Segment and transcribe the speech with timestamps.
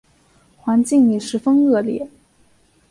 [0.57, 2.09] 环境也十分的恶劣